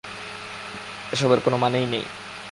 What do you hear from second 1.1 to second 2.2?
এসবের কোনো মানেই নেই!